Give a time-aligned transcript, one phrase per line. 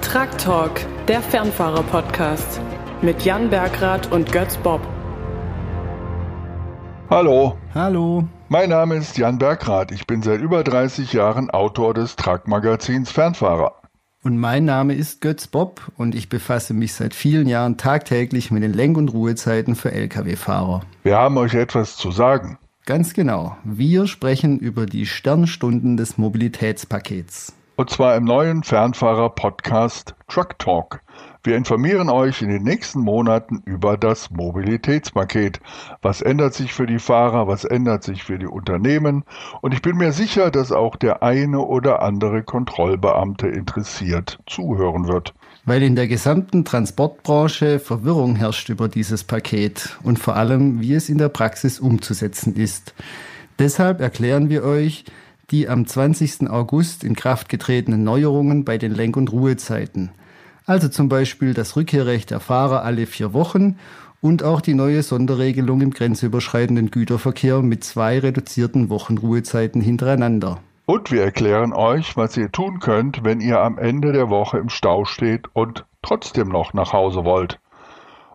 [0.00, 2.60] Truck Talk, der Fernfahrer-Podcast
[3.00, 4.80] mit Jan Bergrath und Götz Bob.
[7.08, 8.24] Hallo, Hallo.
[8.48, 9.90] mein Name ist Jan Bergrath.
[9.90, 13.74] Ich bin seit über 30 Jahren Autor des Truck-Magazins Fernfahrer.
[14.24, 18.62] Und mein Name ist Götz Bob und ich befasse mich seit vielen Jahren tagtäglich mit
[18.62, 20.82] den Lenk- und Ruhezeiten für Lkw-Fahrer.
[21.02, 22.58] Wir haben euch etwas zu sagen.
[22.84, 23.56] Ganz genau.
[23.64, 27.52] Wir sprechen über die Sternstunden des Mobilitätspakets.
[27.74, 31.00] Und zwar im neuen Fernfahrer-Podcast Truck Talk.
[31.42, 35.58] Wir informieren euch in den nächsten Monaten über das Mobilitätspaket.
[36.02, 39.24] Was ändert sich für die Fahrer, was ändert sich für die Unternehmen?
[39.62, 45.32] Und ich bin mir sicher, dass auch der eine oder andere Kontrollbeamte interessiert zuhören wird.
[45.64, 51.08] Weil in der gesamten Transportbranche Verwirrung herrscht über dieses Paket und vor allem, wie es
[51.08, 52.94] in der Praxis umzusetzen ist.
[53.58, 55.04] Deshalb erklären wir euch
[55.52, 56.50] die am 20.
[56.50, 60.10] August in Kraft getretenen Neuerungen bei den Lenk- und Ruhezeiten.
[60.64, 63.76] Also zum Beispiel das Rückkehrrecht der Fahrer alle vier Wochen
[64.22, 70.58] und auch die neue Sonderregelung im grenzüberschreitenden Güterverkehr mit zwei reduzierten Wochenruhezeiten hintereinander.
[70.86, 74.68] Und wir erklären euch, was ihr tun könnt, wenn ihr am Ende der Woche im
[74.68, 77.60] Stau steht und trotzdem noch nach Hause wollt.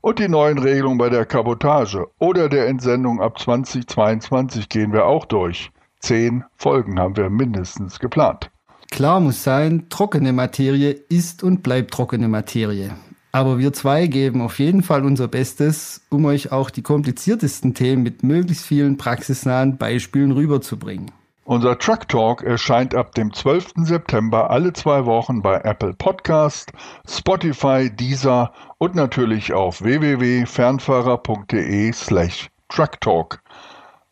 [0.00, 5.24] Und die neuen Regelungen bei der Kabotage oder der Entsendung ab 2022 gehen wir auch
[5.24, 5.72] durch.
[6.00, 8.50] Zehn Folgen haben wir mindestens geplant.
[8.90, 12.94] Klar muss sein, trockene Materie ist und bleibt trockene Materie.
[13.32, 18.02] Aber wir zwei geben auf jeden Fall unser Bestes, um euch auch die kompliziertesten Themen
[18.02, 21.10] mit möglichst vielen praxisnahen Beispielen rüberzubringen.
[21.44, 23.84] Unser Truck Talk erscheint ab dem 12.
[23.84, 26.72] September alle zwei Wochen bei Apple Podcast,
[27.06, 33.40] Spotify, Deezer und natürlich auf www.fernfahrer.de slash trucktalk.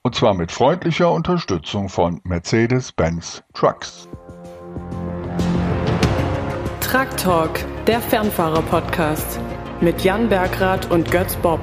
[0.06, 4.06] Und zwar mit freundlicher Unterstützung von Mercedes-Benz Trucks.
[6.82, 9.40] Truck Talk, der Fernfahrer-Podcast
[9.80, 11.60] mit Jan Bergrath und Götz Bob.